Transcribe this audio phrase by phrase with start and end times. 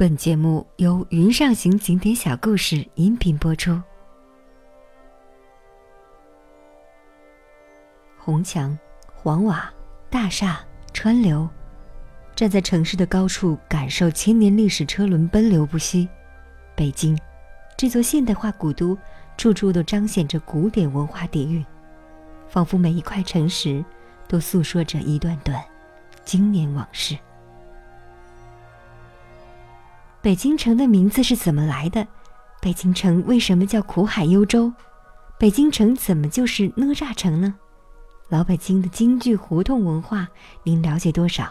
[0.00, 3.78] 本节目由云上行景点小故事音频播出。
[8.16, 8.78] 红墙、
[9.14, 9.70] 黄瓦、
[10.08, 10.58] 大厦、
[10.94, 11.46] 川流，
[12.34, 16.08] 站在城市的高处，感受千年历史车轮奔流不息。
[16.74, 17.14] 北京，
[17.76, 18.96] 这座现代化古都，
[19.36, 21.62] 处处都彰显着古典文化底蕴，
[22.48, 23.84] 仿佛每一块城石
[24.26, 25.62] 都诉说着一段段
[26.24, 27.18] 经年往事。
[30.22, 32.06] 北京城的名字是怎么来的？
[32.60, 34.70] 北京城为什么叫苦海幽州？
[35.38, 37.54] 北京城怎么就是哪吒城呢？
[38.28, 40.28] 老北京的京剧胡同文化，
[40.62, 41.50] 您了解多少？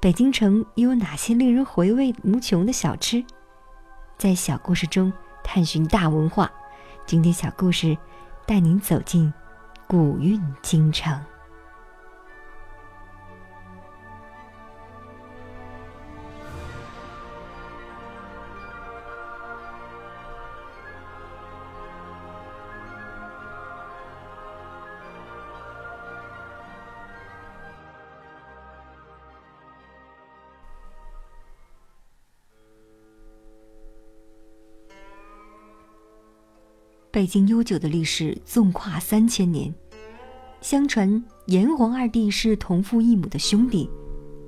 [0.00, 3.22] 北京城又有哪些令人回味无穷的小吃？
[4.16, 5.12] 在小故事中
[5.42, 6.50] 探寻大文化，
[7.04, 7.94] 今天小故事
[8.46, 9.30] 带您走进
[9.86, 11.20] 古韵京城。
[37.14, 39.72] 北京悠久的历史纵跨三千年，
[40.60, 43.88] 相传炎黄二帝是同父异母的兄弟，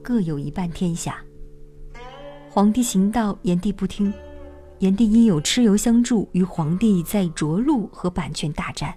[0.03, 1.23] 各有一半天下。
[2.51, 4.13] 皇帝行道，炎帝不听，
[4.81, 8.93] 炎帝因有蚩尤相助，与皇帝在涿鹿和阪泉大战，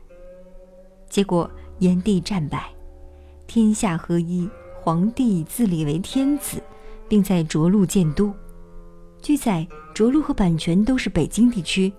[1.08, 2.73] 结果炎帝战败，
[3.45, 4.50] 天下合一，
[4.81, 6.59] 皇帝自立为天子，
[7.08, 8.33] 并在涿鹿建都。
[9.22, 11.94] 据载，涿鹿和阪泉都是北京地区。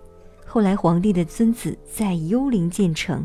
[0.53, 3.25] 后来，皇帝的孙子在幽陵建成，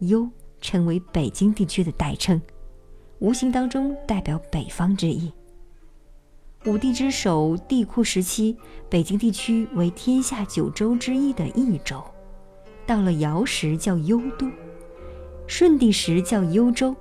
[0.00, 0.28] 幽
[0.60, 2.38] 成为北京地区的代称，
[3.20, 5.32] 无形当中代表北方之意。
[6.66, 8.54] 武帝之首帝喾时期，
[8.90, 12.04] 北京地区为天下九州之一的益州。
[12.86, 14.46] 到了尧时叫幽都，
[15.46, 16.94] 舜帝时叫幽州。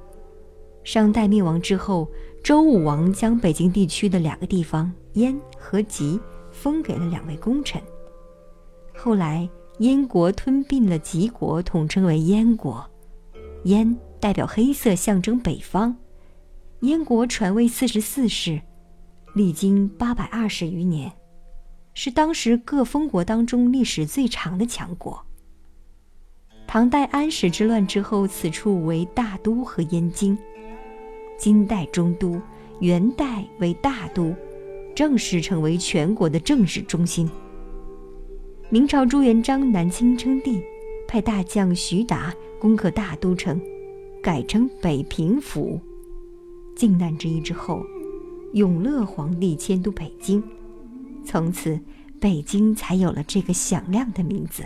[0.86, 2.08] 商代灭亡之后，
[2.42, 6.18] 周武王将北京地区的两个地方燕和吉
[6.54, 7.82] 封给了两位功臣。
[8.98, 9.48] 后来，
[9.80, 12.84] 燕国吞并了吉国，统称为燕国。
[13.66, 15.96] 燕代表黑色，象征北方。
[16.82, 18.60] 燕国传位四十四世，
[19.36, 21.12] 历经八百二十余年，
[21.94, 25.24] 是当时各封国当中历史最长的强国。
[26.66, 30.38] 唐代安史之乱之后，此处为大都和燕京。
[31.38, 32.42] 金代中都，
[32.80, 34.36] 元代为大都，
[34.96, 37.30] 正式成为全国的政治中心。
[38.70, 40.62] 明朝朱元璋南京称帝，
[41.08, 43.58] 派大将徐达攻克大都城，
[44.22, 45.80] 改称北平府。
[46.76, 47.82] 靖难之役之后，
[48.52, 50.44] 永乐皇帝迁都北京，
[51.26, 51.80] 从此
[52.20, 54.66] 北京才有了这个响亮的名字。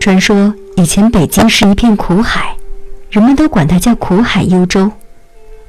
[0.00, 2.56] 传说以前北京是一片苦海，
[3.10, 4.90] 人们都管它叫苦海幽州。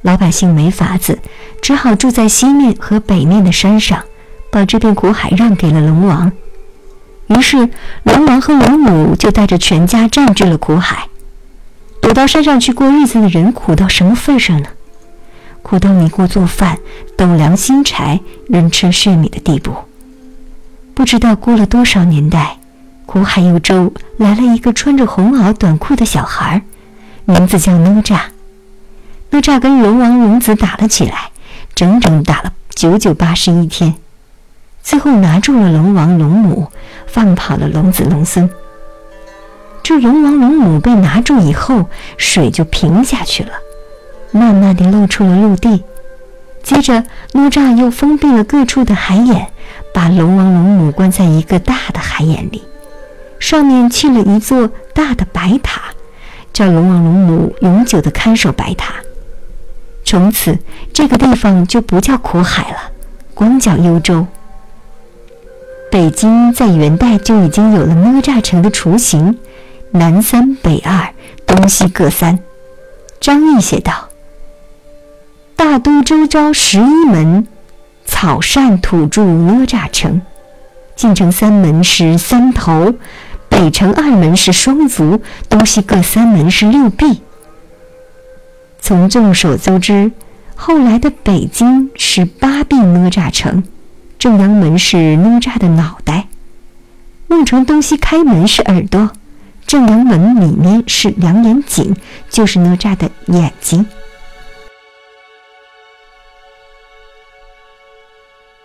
[0.00, 1.18] 老百姓没法子，
[1.70, 4.02] 只好住在西面和北面的山上，
[4.50, 6.32] 把这片苦海让给了龙王。
[7.28, 7.68] 于是，
[8.02, 11.06] 龙王和龙母就带着全家占据了苦海。
[12.02, 14.66] 躲到山上去过日子的人，苦到什么份上呢？
[15.62, 16.76] 苦到米锅做饭、
[17.16, 19.72] 斗量薪柴、人吃血米的地步。
[20.92, 22.58] 不知道过了多少年代，
[23.06, 26.62] 苦海幽州来了一个穿着红袄短裤的小孩，
[27.26, 28.18] 名字叫哪吒。
[29.30, 31.29] 哪吒跟龙王龙子打了起来，
[31.80, 33.94] 整整打了九九八十一天，
[34.82, 36.70] 最后拿住了龙王龙母，
[37.06, 38.50] 放跑了龙子龙孙。
[39.82, 41.88] 这龙王龙母被拿住以后，
[42.18, 43.52] 水就平下去了，
[44.30, 45.82] 慢慢地露出了陆地。
[46.62, 47.02] 接着，
[47.32, 49.46] 哪吒又封闭了各处的海眼，
[49.94, 52.62] 把龙王龙母关在一个大的海眼里，
[53.38, 55.80] 上面砌了一座大的白塔，
[56.52, 58.96] 叫龙王龙母永久地看守白塔。
[60.10, 60.58] 从此，
[60.92, 62.78] 这个地方就不叫苦海了，
[63.32, 64.26] 光叫幽州。
[65.88, 69.38] 北京在元代就已经有了哪吒城的雏形，
[69.92, 71.14] 南三北二，
[71.46, 72.40] 东西各三。
[73.20, 74.08] 张毅写道
[75.54, 77.46] ：“大都周遭十一门，
[78.04, 80.20] 草扇土筑哪吒城。
[80.96, 82.94] 进城三门是三头，
[83.48, 87.22] 北城二门是双足，东西各三门是六臂。”
[88.80, 90.10] 从众所周知，
[90.56, 93.62] 后来的北京是八臂哪吒城，
[94.18, 96.26] 正阳门是哪吒的脑袋，
[97.28, 99.10] 孟城东西开门是耳朵，
[99.66, 101.94] 正阳门里面是两眼井，
[102.28, 103.86] 就是哪吒的眼睛。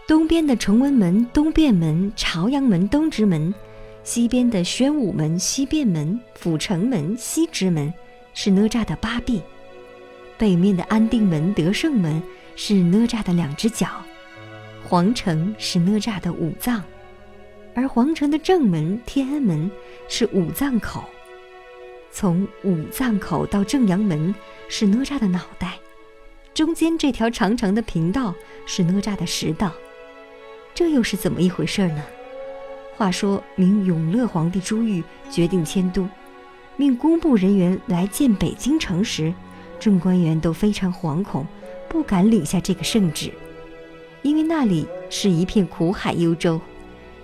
[0.07, 3.53] 东边的崇文门、东便门、朝阳门、东直门，
[4.03, 7.93] 西边的宣武门、西便门、阜成门、西直门，
[8.33, 9.39] 是哪吒的八臂；
[10.37, 12.21] 北面的安定门、德胜门
[12.55, 13.87] 是哪吒的两只脚；
[14.87, 16.83] 皇城是哪吒的五脏，
[17.73, 19.69] 而皇城的正门天安门
[20.07, 21.03] 是五脏口。
[22.11, 24.33] 从五脏口到正阳门
[24.69, 25.79] 是哪吒的脑袋，
[26.53, 28.33] 中间这条长长的平道
[28.65, 29.71] 是哪吒的食道。
[30.73, 32.03] 这又是怎么一回事呢？
[32.97, 36.07] 话说明永乐皇帝朱玉决定迁都，
[36.77, 39.33] 命工部人员来建北京城时，
[39.79, 41.45] 众官员都非常惶恐，
[41.87, 43.31] 不敢领下这个圣旨，
[44.21, 46.59] 因为那里是一片苦海幽州，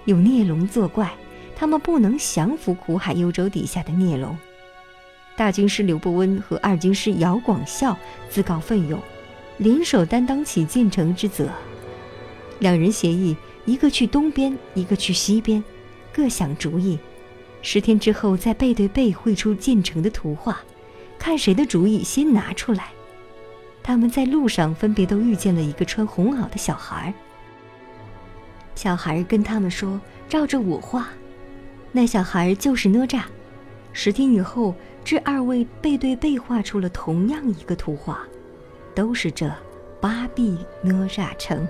[0.06, 1.12] 有孽龙作怪，
[1.56, 4.38] 他们不能降服苦海幽州底下的孽龙。
[5.36, 7.98] 大军师刘伯温和二军师姚广孝
[8.30, 9.00] 自告奋勇，
[9.58, 11.50] 联手担当起建城之责。
[12.60, 15.64] 两人协议，一个去东边，一个去西边，
[16.14, 17.00] 各想主意。
[17.64, 20.60] 十天之后，再背对背绘出建城的图画，
[21.22, 22.90] 看谁的主意先拿出来。
[23.84, 27.14] 他们在路上分别都遇见了一个穿红袄的小孩。
[28.74, 31.10] 小孩跟他们说：“照着我画。”
[31.94, 33.22] 那小孩就是哪吒。
[33.94, 34.74] 十天以后。
[35.04, 38.20] 这二位背对背画出了同样一个图画，
[38.94, 39.52] 都是这
[40.00, 41.68] 八臂哪吒城。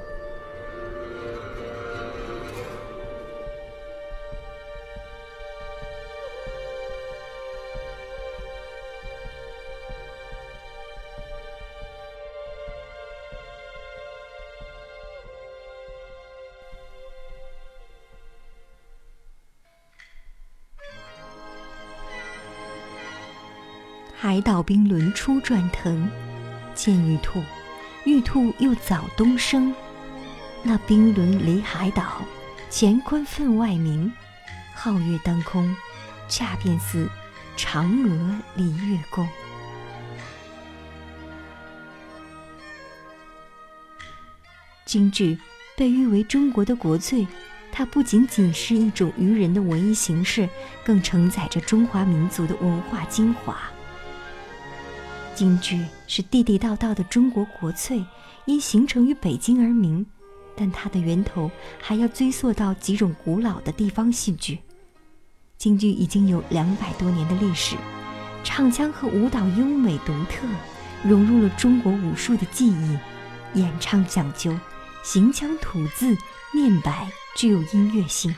[24.23, 26.07] 海岛冰轮初转腾，
[26.75, 27.41] 见玉兔，
[28.03, 29.73] 玉兔又早东升。
[30.61, 32.21] 那冰轮离海岛，
[32.69, 34.13] 乾坤分外明。
[34.77, 35.75] 皓月当空，
[36.29, 37.09] 恰便似
[37.57, 39.27] 嫦娥离月宫。
[44.85, 45.35] 京剧
[45.75, 47.25] 被誉为中国的国粹，
[47.71, 50.47] 它不仅仅是一种愚人的文艺形式，
[50.85, 53.59] 更承载着中华民族的文化精华。
[55.41, 58.05] 京剧是地地道道的中国国粹，
[58.45, 60.05] 因形成于北京而名，
[60.55, 61.49] 但它的源头
[61.81, 64.59] 还要追溯到几种古老的地方戏剧。
[65.57, 67.75] 京剧已经有两百多年的历史，
[68.43, 70.45] 唱腔和舞蹈优美独特，
[71.03, 72.99] 融入了中国武术的技艺。
[73.55, 74.55] 演唱讲究，
[75.01, 76.15] 行腔吐字
[76.53, 78.31] 念白具有音乐性，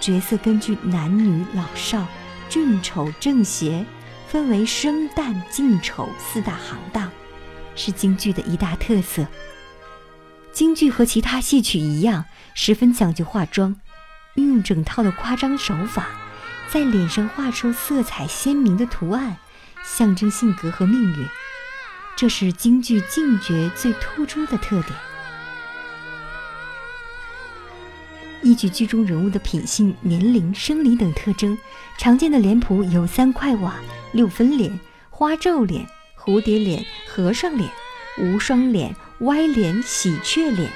[0.00, 2.04] 角色根据男女老少、
[2.48, 3.86] 俊丑正邪。
[4.34, 7.08] 分为生旦净丑四大行当，
[7.76, 9.24] 是京剧的一大特色。
[10.52, 13.76] 京剧和其他戏曲一样，十分讲究化妆，
[14.34, 16.08] 运用整套的夸张手法，
[16.68, 19.36] 在脸上画出色彩鲜明的图案，
[19.84, 21.28] 象征性格和命运。
[22.16, 24.92] 这是京剧净角最突出的特点。
[28.44, 31.56] 依据剧中人物的品性、年龄、生理等特征，
[31.96, 33.76] 常见的脸谱有三块瓦。
[34.12, 35.86] 六分脸、花皱脸、
[36.16, 37.70] 蝴蝶脸、和尚脸、
[38.20, 40.70] 无双脸、歪脸、喜鹊脸、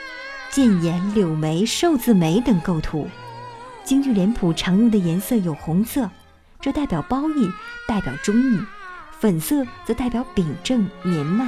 [0.50, 3.07] 剑眼、柳眉、寿字眉等构图。
[3.85, 6.11] 京剧脸谱常用的颜色有红色，
[6.62, 7.50] 这代表褒义，
[7.87, 8.59] 代表忠义；
[9.21, 11.47] 粉色则代表秉正年迈；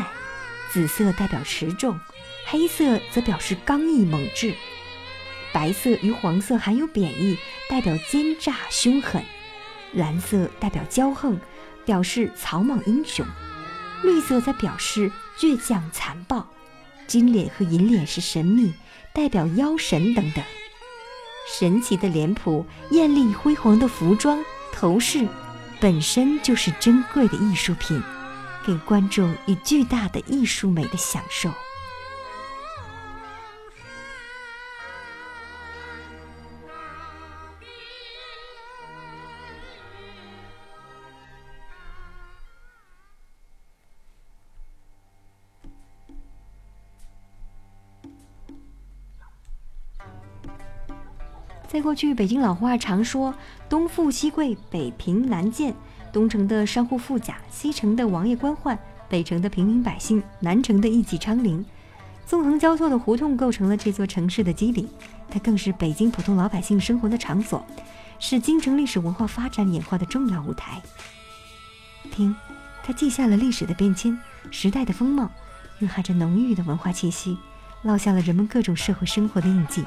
[0.70, 1.94] 紫色代表持重；
[2.46, 4.52] 黑色则表示刚毅猛志；
[5.52, 7.36] 白色与黄色含有贬义，
[7.68, 9.22] 代表奸诈凶狠；
[9.92, 11.38] 蓝色代表骄横。
[11.86, 13.26] 表示草莽英雄，
[14.04, 16.46] 绿色则表示倔强残暴，
[17.08, 18.72] 金脸和银脸是神秘，
[19.12, 20.44] 代表妖神等等。
[21.48, 25.26] 神奇的脸谱、艳丽辉煌的服装、头饰，
[25.80, 28.00] 本身就是珍贵的艺术品，
[28.64, 31.50] 给观众以巨大的艺术美的享受。
[51.82, 53.34] 过去，北京老话常说
[53.68, 55.74] “东富西贵，北平南贱”。
[56.12, 58.76] 东城的商户富甲，西城的王爷官宦，
[59.08, 61.64] 北城的平民百姓，南城的一级昌陵，
[62.26, 64.88] 纵横交错的胡同构成了这座城市的基底。
[65.28, 67.64] 它更是北京普通老百姓生活的场所，
[68.18, 70.82] 是京城历史文化发展演化的重要舞台。
[72.10, 72.34] 听，
[72.82, 74.18] 它记下了历史的变迁，
[74.50, 75.30] 时代的风貌，
[75.78, 77.38] 蕴含着浓郁的文化气息。
[77.82, 79.82] 烙下了人们各种社会生活的印记。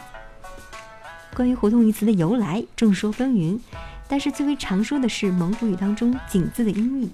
[1.36, 3.60] 关于“胡同”一词的由来，众说纷纭，
[4.08, 7.10] 但是最为常说的是蒙古语当中“井”字的音译。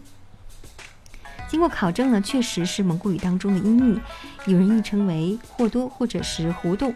[1.50, 6.94] 经过考证呢，确实是蒙古语当中的音译，有人译称为“霍多”或者是“胡洞”，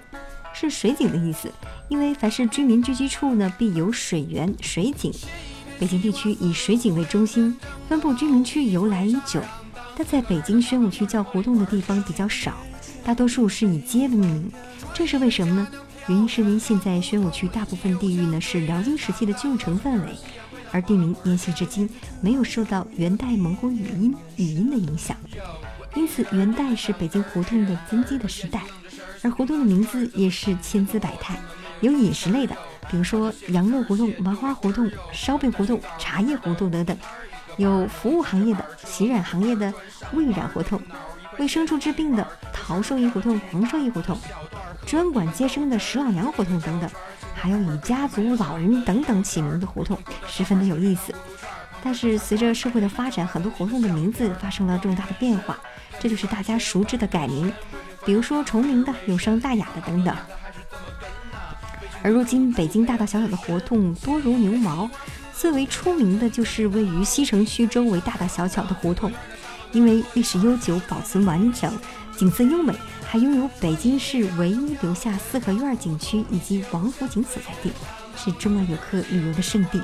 [0.53, 1.51] 是水井的意思。
[1.89, 5.11] 因为凡是居民聚居处呢，必有水源、水井。
[5.79, 7.57] 北京地区以水井为中心，
[7.89, 9.41] 分布居民区由来已久，
[9.95, 12.57] 但在北京宣武区叫胡同的地方比较少，
[13.03, 14.51] 大多数是以街命名。
[14.93, 15.67] 这是为什么呢？
[16.07, 20.13] 原因是因现在宣武区大部分地域呢是辽金时期的旧城范围。
[20.71, 21.87] 而地名沿袭至今，
[22.19, 25.15] 没有受到元代蒙古语音语音的影响，
[25.93, 28.63] 因此元代是北京胡同的根基的时代。
[29.21, 31.37] 而胡同的名字也是千姿百态，
[31.81, 32.57] 有饮食类的，
[32.89, 36.97] 比如说羊肉胡同、麻花胡同、烧饼胡同、茶叶胡同等等；
[37.57, 39.71] 有服务行业的、洗染行业的
[40.13, 40.81] 味染胡同，
[41.37, 44.17] 为牲畜治病的陶寿医胡同、黄寿医胡同，
[44.93, 46.87] 专管接生的石老娘胡同等等。
[47.33, 49.97] 还有以家族老人等等起名的胡同，
[50.27, 51.11] 十分的有意思。
[51.83, 55.57] 但是随着社会的发展，很多胡同的名字发生了重大的变化，
[55.99, 57.51] 这就是大家熟知的改名，
[58.05, 60.15] 比如说重名的、有伤大雅的等等。
[62.03, 64.87] 而如今北京大大小小的胡同多如牛毛，
[65.35, 69.11] 最为出名的就是位于西城区周围大大小小的胡同，
[69.71, 71.75] 因为历史悠久、保存完整、
[72.15, 72.75] 景色优美。
[73.13, 77.71] 还拥有北京市唯一留下四合院景区以及王府井所在地，
[78.17, 79.79] 是中外游客旅游的胜地。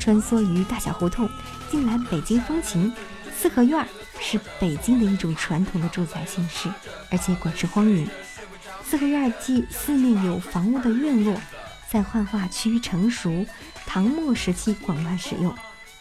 [0.00, 1.30] 穿梭于大小胡同，
[1.70, 2.92] 尽览北京风情。
[3.32, 3.86] 四合院
[4.18, 6.68] 是北京的一种传统的住宅形式，
[7.12, 8.10] 而且广受欢迎。
[8.82, 11.40] 四合院即四面有房屋的院落，
[11.88, 13.46] 在汉化趋于成熟，
[13.86, 15.54] 唐末时期广泛使用。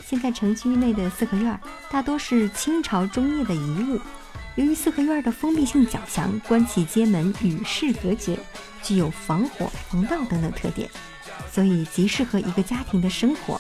[0.04, 1.60] 现在城区内的四合院
[1.92, 4.02] 大多是清朝中叶的遗物。
[4.56, 8.40] 由于四合院的封闭性较强，关起街门与世隔绝，
[8.82, 10.90] 具有防火、防盗等等特点，
[11.52, 13.60] 所以极适合一个家庭的生活。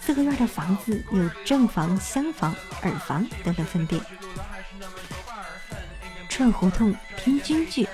[0.00, 4.00] 四合院的房子有正房、厢房、耳房等等分别。
[6.30, 7.86] 串胡同拼军具，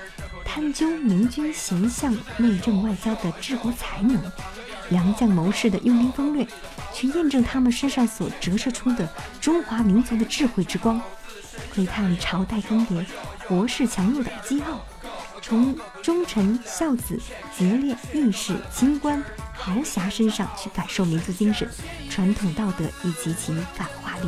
[0.45, 4.17] 探究明君贤相内政外交的治国才能，
[4.89, 6.47] 良将谋士的用兵方略，
[6.93, 9.07] 去验证他们身上所折射出的
[9.41, 11.01] 中华民族的智慧之光。
[11.73, 13.05] 窥探朝代更迭、
[13.47, 14.79] 国势强弱的机奥，
[15.41, 17.19] 从忠臣孝子、
[17.57, 19.23] 节烈义士、清官
[19.53, 21.69] 豪侠身上去感受民族精神、
[22.09, 24.27] 传统道德以及其感化力。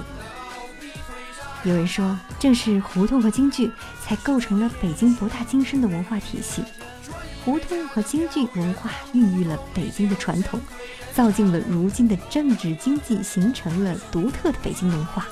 [1.63, 3.71] 有人说，正是胡同和京剧
[4.03, 6.63] 才构成了北京博大精深的文化体系。
[7.45, 10.59] 胡同和京剧文化孕育了北京的传统，
[11.13, 15.25] 造就了如今的政治经济，形成了独特的北京文化。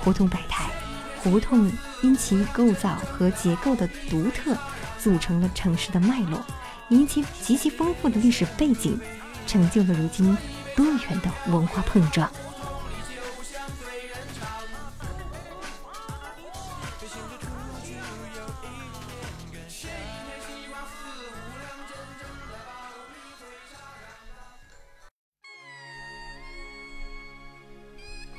[0.00, 0.68] 胡同百态。
[1.24, 4.54] 胡同因其构造和结构的独特，
[4.98, 6.38] 组成了城市的脉络，
[6.90, 9.00] 因其极其丰富的历史背景，
[9.46, 10.36] 成就了如今
[10.76, 12.30] 多元的文化碰撞。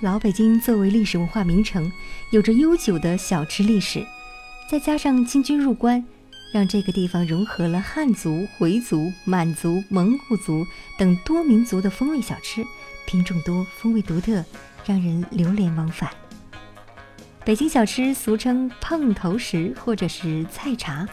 [0.01, 1.89] 老北京作为历史文化名城，
[2.29, 4.05] 有着悠久的小吃历史，
[4.69, 6.03] 再加上清军入关，
[6.53, 12.61] 让这个地方融合了汉族、回族、满族、蒙古族等多民族的风味小吃，
[13.07, 14.43] 品种多，风味独特，
[14.85, 16.11] 让人流连忘返。
[17.45, 21.07] 北京小吃俗称碰头食或者是菜茶，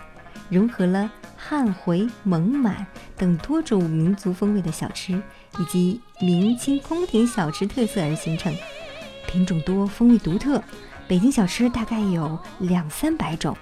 [0.49, 1.09] 融合了
[1.45, 5.21] 汉、回、蒙、满等多种民族风味的小吃，
[5.59, 8.55] 以及明清宫廷小吃特色而形成。
[9.27, 10.63] 品种多，风味独特。
[11.09, 13.57] 北京小吃大概有两三百种，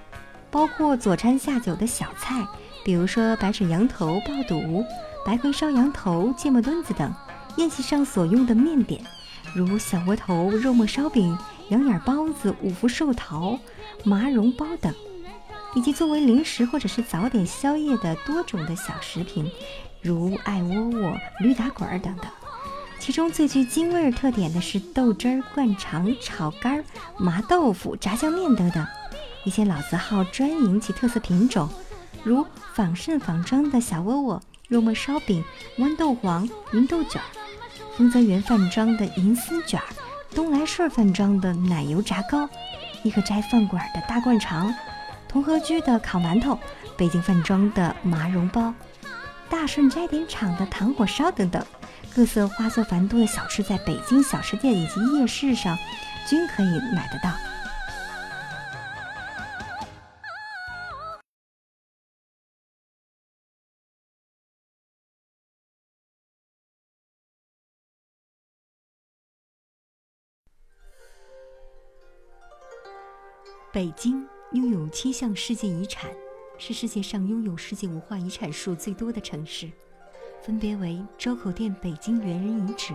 [0.50, 2.46] 包括佐餐下酒的小菜，
[2.84, 4.84] 比如说白水羊头爆肚、
[5.24, 7.10] 白回烧羊头、芥末墩子等；
[7.56, 9.02] 宴席上所用的面点，
[9.54, 11.36] 如小窝头、肉末烧饼、
[11.70, 13.58] 羊眼包子、五福寿桃、
[14.04, 14.92] 麻蓉包等；
[15.74, 19.50] 以及作为零食或者是早点宵夜的多种的小食品，
[20.00, 22.26] 如爱窝窝、驴打滚儿等等。
[22.98, 26.84] 其中最具京味儿特点的是豆汁儿灌肠、炒肝、
[27.16, 28.86] 麻豆腐、炸酱面等等。
[29.44, 31.66] 一些老字号专营其特色品种，
[32.22, 35.42] 如仿肾仿庄的小窝窝、肉末烧饼、
[35.78, 37.24] 豌豆黄、芸豆卷儿；
[37.96, 39.86] 丰泽园饭庄的银丝卷儿；
[40.34, 42.46] 东来顺饭庄的奶油炸糕；
[43.02, 44.70] 颐和斋饭馆的大灌肠；
[45.30, 46.58] 同和居的烤馒头
[46.96, 48.74] 北京饭庄的麻蓉包
[49.48, 51.64] 大顺斋点厂的糖火烧等等
[52.12, 55.78] 各色花色繁多的小吃在北京小吃店以及夜市上
[56.26, 57.30] 均可以买得到。
[73.72, 76.10] 北京拥有七项世界遗产，
[76.58, 79.70] 是世界上拥有世界文化遗产数最多的城市，
[80.42, 82.92] 分别为周口店北京猿人遗址、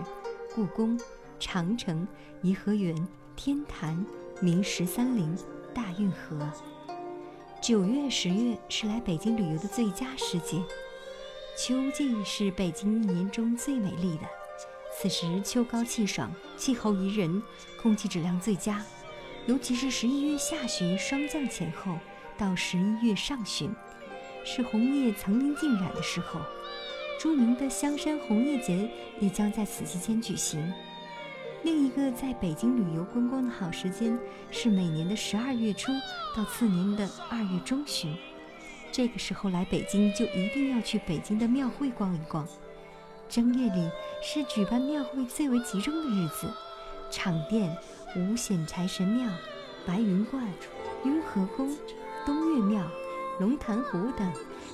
[0.53, 1.00] 故宫、
[1.39, 2.05] 长城、
[2.41, 2.93] 颐和园、
[3.38, 4.05] 天坛、
[4.41, 5.33] 明十三陵、
[5.74, 6.45] 大运河。
[7.62, 10.62] 九月、十月是来北京旅游的最佳时节，
[11.57, 14.24] 秋季是北京一年中最美丽的。
[15.00, 17.41] 此时秋高气爽，气候宜人，
[17.81, 18.83] 空气质量最佳。
[19.47, 21.97] 尤其是十一月下旬霜降前后
[22.35, 23.71] 到十一月上旬，
[24.43, 26.39] 是红叶层林尽染的时候。
[27.19, 30.73] 著名的香山红叶节也将在此期间举行。
[31.63, 34.19] 另一个在北京旅游观光的好时间
[34.51, 35.91] 是每年的十二月初
[36.35, 38.15] 到次年的二月中旬，
[38.91, 42.47] 这个时候来北京就一定要去北京的庙会逛一逛。
[43.29, 43.89] 正月里
[44.21, 46.47] 是举办庙会最为集中的日子，
[47.09, 47.75] 场店、
[48.15, 49.29] 五显财神庙、
[49.86, 50.41] 白云观、
[51.03, 51.75] 雍和宫、
[52.25, 52.81] 东岳庙、
[53.41, 54.31] 龙潭湖等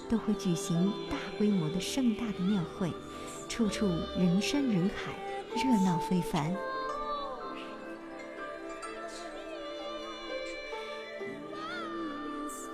[0.07, 2.93] 都会举行大规模的盛大的庙会，
[3.49, 5.11] 处处人山人海，
[5.55, 6.55] 热闹非凡。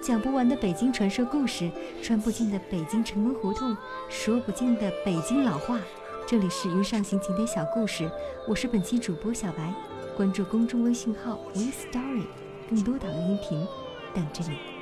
[0.02, 1.72] 讲不完的北京传说故事，
[2.04, 3.76] 穿不尽的北京城门胡同，
[4.10, 5.80] 说不尽的北京老话。
[6.28, 8.12] 这里是云上行景点小故事，
[8.46, 9.74] 我是本期主播小白。
[10.14, 12.26] 关注公众微信号 We Story，
[12.70, 13.66] 更多导游音频
[14.14, 14.77] 等着你。